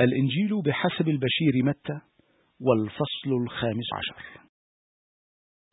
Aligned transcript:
الإنجيل 0.00 0.62
بحسب 0.62 1.08
البشير 1.08 1.64
متى؟ 1.64 2.00
والفصل 2.60 3.42
الخامس 3.42 3.86
عشر. 3.94 4.22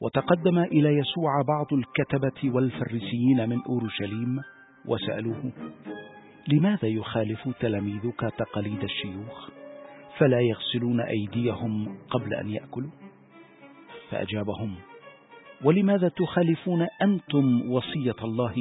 وتقدم 0.01 0.59
إلى 0.59 0.89
يسوع 0.97 1.41
بعض 1.47 1.73
الكتبة 1.73 2.55
والفريسيين 2.55 3.49
من 3.49 3.61
أورشليم 3.61 4.41
وسألوه 4.85 5.51
لماذا 6.47 6.87
يخالف 6.87 7.49
تلاميذك 7.59 8.19
تقاليد 8.37 8.83
الشيوخ؟ 8.83 9.49
فلا 10.17 10.39
يغسلون 10.39 11.01
أيديهم 11.01 11.97
قبل 12.09 12.33
أن 12.33 12.49
يأكلوا؟ 12.49 12.91
فأجابهم 14.09 14.75
ولماذا 15.63 16.09
تخالفون 16.09 16.87
أنتم 17.01 17.71
وصية 17.71 18.15
الله 18.23 18.55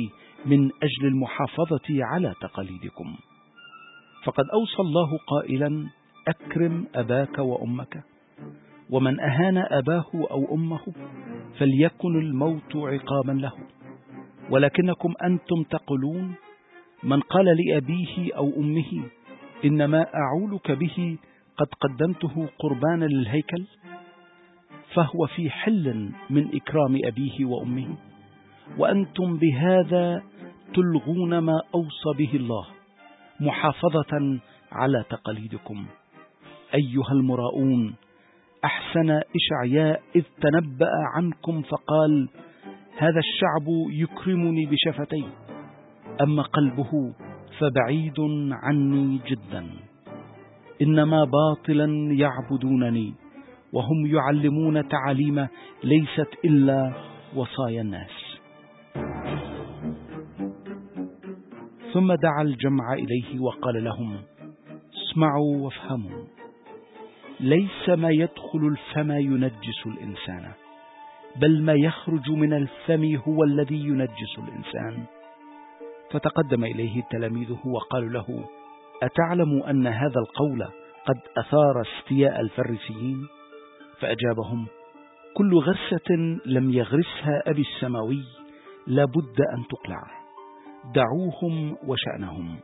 من 0.46 0.70
أجل 0.82 1.06
المحافظة 1.06 2.04
على 2.04 2.34
تقاليدكم؟ 2.40 3.16
فقد 4.24 4.44
أوصى 4.52 4.82
الله 4.82 5.18
قائلا 5.26 5.86
أكرم 6.28 6.86
أباك 6.94 7.38
وأمك 7.38 8.02
ومن 8.90 9.20
أهان 9.20 9.58
أباه 9.58 10.06
أو 10.30 10.54
أمه 10.54 10.80
فليكن 11.58 12.18
الموت 12.18 12.76
عقابا 12.76 13.32
له. 13.32 13.52
ولكنكم 14.50 15.14
أنتم 15.24 15.62
تقولون 15.62 16.34
من 17.02 17.20
قال 17.20 17.44
لأبيه 17.44 18.34
أو 18.36 18.52
أمه 18.56 19.04
إنما 19.64 20.06
أعولك 20.14 20.70
به 20.70 21.18
قد 21.56 21.66
قدمته 21.80 22.48
قربانا 22.58 23.04
للهيكل 23.04 23.64
فهو 24.94 25.26
في 25.26 25.50
حل 25.50 26.10
من 26.30 26.54
إكرام 26.54 26.98
أبيه 27.04 27.44
وأمه. 27.44 27.88
وأنتم 28.78 29.36
بهذا 29.36 30.22
تلغون 30.74 31.38
ما 31.38 31.62
أوصى 31.74 32.10
به 32.18 32.30
الله. 32.34 32.66
محافظة 33.40 34.40
على 34.72 35.04
تقاليدكم. 35.10 35.86
أيها 36.74 37.12
المراؤون 37.12 37.94
أحسن 38.64 39.10
إشعياء 39.10 40.02
إذ 40.16 40.22
تنبأ 40.40 40.90
عنكم 41.14 41.62
فقال 41.62 42.28
هذا 42.98 43.18
الشعب 43.18 43.66
يكرمني 43.90 44.66
بشفتيه. 44.66 45.28
أما 46.22 46.42
قلبه 46.42 47.12
فبعيد 47.58 48.20
عني 48.52 49.20
جدا. 49.26 49.66
إنما 50.82 51.24
باطلا 51.24 52.14
يعبدونني 52.14 53.14
وهم 53.72 54.06
يعلمون 54.06 54.88
تعاليم 54.88 55.46
ليست 55.84 56.28
إلا 56.44 56.92
وصايا 57.36 57.80
الناس. 57.80 58.23
ثم 61.94 62.14
دعا 62.14 62.42
الجمع 62.42 62.92
إليه 62.92 63.40
وقال 63.40 63.84
لهم 63.84 64.16
اسمعوا 64.94 65.56
وافهموا 65.56 66.24
ليس 67.40 67.88
ما 67.88 68.10
يدخل 68.10 68.58
الفم 68.58 69.12
ينجس 69.12 69.86
الإنسان 69.86 70.52
بل 71.36 71.62
ما 71.62 71.72
يخرج 71.72 72.30
من 72.30 72.52
الفم 72.52 73.16
هو 73.28 73.44
الذي 73.44 73.76
ينجس 73.76 74.38
الإنسان. 74.38 75.04
فتقدم 76.10 76.64
إليه 76.64 77.02
تلاميذه 77.10 77.58
وقالوا 77.66 78.10
له 78.10 78.44
أتعلم 79.02 79.62
أن 79.62 79.86
هذا 79.86 80.20
القول 80.20 80.64
قد 81.06 81.18
أثار 81.38 81.82
استياء 81.82 82.40
الفريسيين؟ 82.40 83.26
فأجابهم 84.00 84.66
كل 85.34 85.54
غرسة 85.54 86.38
لم 86.46 86.70
يغرسها 86.70 87.42
أبي 87.46 87.60
السماوي 87.60 88.22
لابد 88.86 89.40
أن 89.56 89.66
تقلع 89.70 90.23
دعوهم 90.94 91.76
وشأنهم 91.86 92.56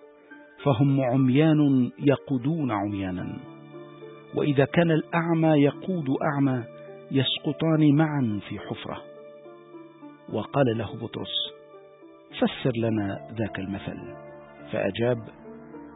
فهم 0.65 1.01
عميان 1.01 1.91
يقودون 1.99 2.71
عميانا. 2.71 3.37
وإذا 4.35 4.65
كان 4.65 4.91
الأعمى 4.91 5.49
يقود 5.49 6.07
أعمى 6.23 6.65
يسقطان 7.11 7.95
معا 7.95 8.41
في 8.49 8.59
حفرة. 8.59 9.03
وقال 10.33 10.79
له 10.79 10.97
بطرس 11.03 11.53
فسر 12.39 12.77
لنا 12.77 13.29
ذاك 13.39 13.59
المثل. 13.59 13.99
فأجاب 14.73 15.19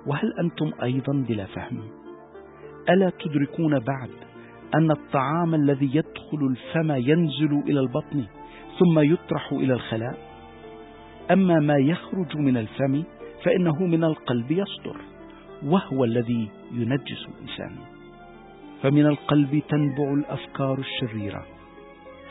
وهل 0.07 0.33
أنتم 0.41 0.73
أيضا 0.83 1.13
بلا 1.29 1.45
فهم؟ 1.45 1.83
ألا 2.89 3.13
تدركون 3.21 3.79
بعد 3.79 4.11
أن 4.75 4.91
الطعام 4.91 5.55
الذي 5.55 5.91
يدخل 5.97 6.47
الفم 6.51 6.93
ينزل 6.93 7.63
إلى 7.69 7.81
البطن 7.81 8.25
ثم 8.79 8.99
يطرح 8.99 9.53
إلى 9.53 9.73
الخلاء؟ 9.73 10.34
أما 11.31 11.61
ما 11.61 11.77
يخرج 11.79 12.37
من 12.37 12.57
الفم 12.57 13.03
فإنه 13.45 13.87
من 13.87 14.05
القلب 14.05 14.51
يصدر 14.51 14.97
وهو 15.63 16.05
الذي 16.05 16.49
ينجس 16.73 17.27
الإنسان. 17.29 17.77
فمن 18.83 19.07
القلب 19.07 19.63
تنبع 19.69 20.15
الأفكار 20.15 20.79
الشريرة 20.79 21.47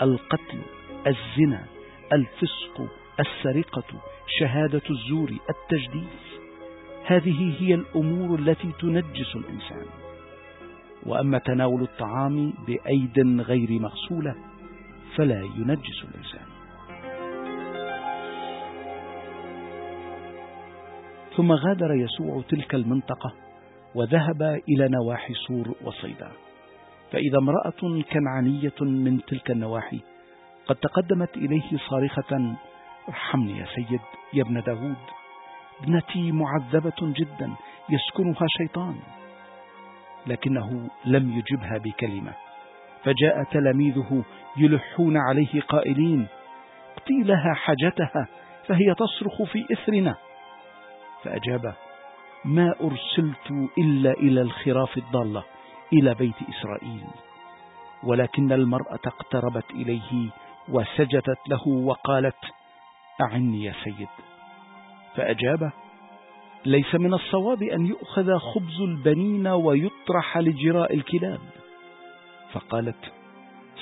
القتل 0.01 0.59
الزنا 1.07 1.65
الفسق 2.13 2.87
السرقة 3.19 4.01
شهادة 4.39 4.81
الزور 4.89 5.31
التجديف. 5.49 6.39
هذه 7.05 7.55
هي 7.59 7.73
الأمور 7.73 8.39
التي 8.39 8.71
تنجس 8.79 9.35
الإنسان. 9.35 9.85
وأما 11.05 11.37
تناول 11.37 11.81
الطعام 11.81 12.53
بأيد 12.67 13.41
غير 13.41 13.79
مغسولة 13.79 14.35
فلا 15.15 15.41
ينجس 15.41 16.03
الإنسان. 16.03 16.52
ثم 21.37 21.51
غادر 21.51 21.93
يسوع 21.93 22.41
تلك 22.49 22.75
المنطقة 22.75 23.33
وذهب 23.95 24.41
إلى 24.41 24.89
نواحي 24.89 25.33
سور 25.33 25.75
وصيدا. 25.83 26.31
فإذا 27.11 27.37
امرأة 27.37 28.03
كنعانية 28.11 28.81
من 28.81 29.21
تلك 29.25 29.51
النواحي 29.51 29.99
قد 30.67 30.75
تقدمت 30.75 31.37
إليه 31.37 31.77
صارخة 31.89 32.55
ارحمني 33.09 33.57
يا 33.57 33.65
سيد 33.75 33.99
يا 34.33 34.43
ابن 34.43 34.61
داود 34.61 34.95
ابنتي 35.83 36.31
معذبة 36.31 36.93
جدا 37.01 37.51
يسكنها 37.89 38.47
شيطان. 38.57 38.95
لكنه 40.27 40.89
لم 41.05 41.31
يجبها 41.31 41.77
بكلمة. 41.77 42.33
فجاء 43.03 43.43
تلاميذه 43.43 44.23
يلحون 44.57 45.17
عليه 45.17 45.61
قائلين 45.61 46.27
اقضي 46.97 47.23
لها 47.23 47.53
حاجتها 47.53 48.27
فهي 48.67 48.95
تصرخ 48.97 49.43
في 49.43 49.65
إثرنا. 49.73 50.15
فأجاب 51.23 51.73
ما 52.45 52.75
أرسلت 52.81 53.69
إلا 53.77 54.11
إلى 54.11 54.41
الخراف 54.41 54.97
الضالة 54.97 55.43
إلى 55.93 56.13
بيت 56.13 56.35
إسرائيل. 56.49 57.03
ولكن 58.03 58.51
المرأة 58.51 58.99
اقتربت 59.05 59.71
إليه 59.71 60.29
وسجدت 60.69 61.39
له 61.49 61.67
وقالت 61.67 62.45
أعني 63.21 63.63
يا 63.63 63.73
سيد. 63.83 64.07
فأجاب 65.15 65.71
ليس 66.65 66.95
من 66.95 67.13
الصواب 67.13 67.63
أن 67.63 67.85
يؤخذ 67.85 68.37
خبز 68.37 68.81
البنين 68.81 69.47
ويطرح 69.47 70.37
لجراء 70.37 70.93
الكلاب. 70.93 71.39
فقالت 72.51 73.11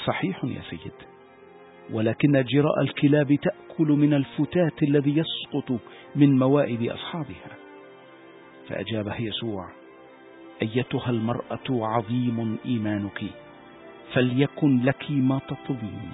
صحيح 0.06 0.44
يا 0.44 0.62
سيد 0.70 0.94
ولكن 1.94 2.44
جراء 2.44 2.82
الكلاب 2.82 3.36
تأكل 3.36 3.88
من 3.88 4.14
الفتات 4.14 4.84
الذي 4.84 5.18
يسقط 5.18 5.80
من 6.16 6.40
موائد 6.40 6.90
أصحابها. 6.90 7.52
فأجابها 8.70 9.22
يسوع 9.22 9.70
أيتها 10.62 11.10
المرأة 11.10 11.68
عظيم 11.70 12.58
إيمانك 12.66 13.24
فليكن 14.14 14.84
لك 14.84 15.12
ما 15.12 15.40
تطلبين. 15.48 16.12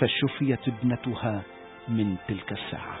فشفيت 0.00 0.68
ابنتها 0.68 1.42
من 1.88 2.16
تلك 2.28 2.52
الساعة. 2.52 2.98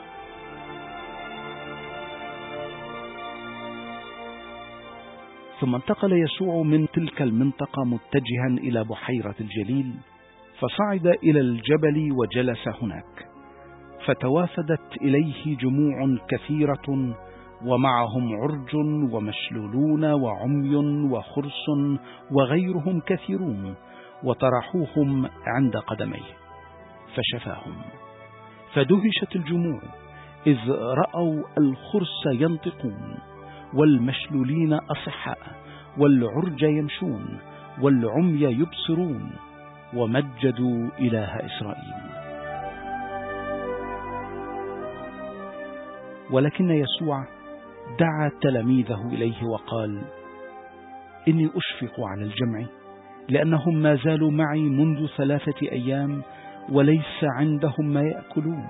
ثم 5.60 5.74
انتقل 5.74 6.12
يسوع 6.12 6.62
من 6.62 6.88
تلك 6.88 7.22
المنطقة 7.22 7.84
متجها 7.84 8.46
إلى 8.58 8.84
بحيرة 8.84 9.34
الجليل 9.40 9.92
فصعد 10.58 11.06
إلى 11.06 11.40
الجبل 11.40 12.12
وجلس 12.12 12.68
هناك. 12.82 13.31
فتوافدت 14.06 14.96
إليه 15.00 15.56
جموع 15.56 16.18
كثيرة 16.28 17.14
ومعهم 17.64 18.36
عرج 18.42 18.74
ومشلولون 19.12 20.04
وعمي 20.04 20.76
وخرس 21.10 21.66
وغيرهم 22.30 23.00
كثيرون 23.00 23.74
وطرحوهم 24.24 25.28
عند 25.46 25.76
قدميه 25.76 26.32
فشفاهم. 27.14 27.74
فدهشت 28.74 29.36
الجموع 29.36 29.80
إذ 30.46 30.58
رأوا 30.70 31.42
الخرس 31.58 32.26
ينطقون 32.26 33.18
والمشلولين 33.74 34.72
أصحاء 34.72 35.38
والعرج 35.98 36.62
يمشون 36.62 37.38
والعمي 37.80 38.40
يبصرون 38.40 39.30
ومجدوا 39.94 40.88
إله 40.98 41.46
إسرائيل. 41.46 42.11
ولكن 46.32 46.70
يسوع 46.70 47.24
دعا 48.00 48.30
تلاميذه 48.40 49.08
إليه 49.12 49.44
وقال 49.44 50.02
إني 51.28 51.50
أشفق 51.56 52.00
على 52.00 52.22
الجمع 52.22 52.66
لأنهم 53.28 53.76
ما 53.76 53.94
زالوا 53.94 54.30
معي 54.30 54.60
منذ 54.60 55.06
ثلاثة 55.16 55.72
أيام 55.72 56.22
وليس 56.72 57.24
عندهم 57.38 57.86
ما 57.86 58.02
يأكلون 58.02 58.66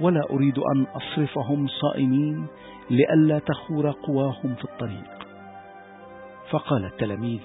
ولا 0.00 0.20
أريد 0.30 0.58
أن 0.58 0.82
أصرفهم 0.82 1.66
صائمين 1.66 2.46
لئلا 2.90 3.38
تخور 3.38 3.90
قواهم 3.90 4.54
في 4.54 4.64
الطريق. 4.64 5.28
فقال 6.50 6.84
التلاميذ 6.84 7.40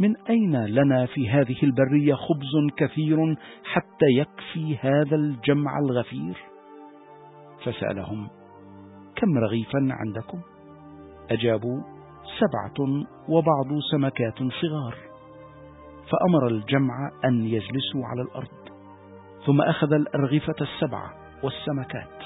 من 0.00 0.14
أين 0.30 0.64
لنا 0.64 1.06
في 1.06 1.30
هذه 1.30 1.56
البرية 1.62 2.14
خبز 2.14 2.74
كثير 2.76 3.36
حتى 3.64 4.06
يكفي 4.18 4.76
هذا 4.76 5.16
الجمع 5.16 5.78
الغفير؟ 5.78 6.36
فسألهم 7.64 8.28
كم 9.16 9.38
رغيفا 9.38 9.88
عندكم؟ 9.90 10.40
أجابوا 11.30 11.80
سبعة 12.38 12.86
وبعض 13.28 13.78
سمكات 13.90 14.38
صغار. 14.38 14.96
فأمر 16.10 16.46
الجمع 16.48 17.10
أن 17.24 17.44
يجلسوا 17.44 18.06
على 18.06 18.22
الأرض. 18.22 18.68
ثم 19.46 19.62
أخذ 19.62 19.92
الأرغفة 19.92 20.54
السبعة 20.60 21.12
والسمكات 21.42 22.22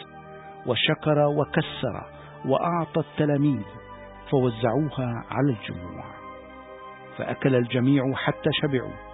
وشكر 0.67 1.19
وكسر 1.19 2.03
وأعطى 2.45 3.01
التلاميذ 3.01 3.63
فوزعوها 4.31 5.25
على 5.31 5.51
الجموع. 5.51 6.05
فأكل 7.17 7.55
الجميع 7.55 8.15
حتى 8.15 8.51
شبعوا. 8.53 9.11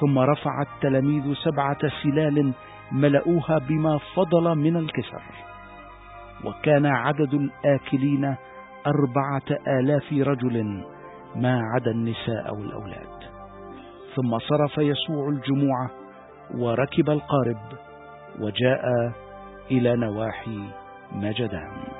ثم 0.00 0.18
رفع 0.18 0.62
التلاميذ 0.62 1.34
سبعة 1.34 1.78
سلال 2.02 2.52
ملؤوها 2.92 3.58
بما 3.58 3.98
فضل 4.14 4.58
من 4.58 4.76
الكسر. 4.76 5.47
وكان 6.44 6.86
عدد 6.86 7.34
الآكلين 7.34 8.34
أربعة 8.86 9.78
آلاف 9.80 10.12
رجل 10.12 10.84
ما 11.36 11.60
عدا 11.74 11.90
النساء 11.90 12.54
والأولاد. 12.54 13.18
ثم 14.16 14.38
صرف 14.38 14.78
يسوع 14.78 15.28
الجموع 15.28 15.90
وركب 16.54 17.10
القارب 17.10 17.60
وجاء 18.40 19.12
إلى 19.70 19.96
نواحي 19.96 20.60
مجدان. 21.12 21.97